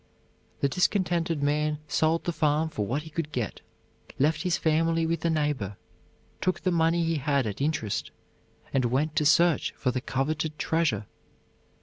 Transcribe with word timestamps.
The 0.61 0.67
discontented 0.67 1.43
man 1.43 1.77
sold 1.87 2.23
the 2.23 2.33
farm 2.33 2.69
for 2.69 2.87
what 2.87 3.03
he 3.03 3.11
could 3.11 3.31
get, 3.31 3.61
left 4.17 4.41
his 4.41 4.57
family 4.57 5.05
with 5.05 5.23
a 5.25 5.29
neighbor, 5.29 5.77
took 6.41 6.61
the 6.61 6.71
money 6.71 7.03
he 7.03 7.17
had 7.17 7.45
at 7.45 7.61
interest, 7.61 8.09
and 8.73 8.85
went 8.85 9.15
to 9.17 9.27
search 9.27 9.73
for 9.77 9.91
the 9.91 10.01
coveted 10.01 10.57
treasure. 10.57 11.05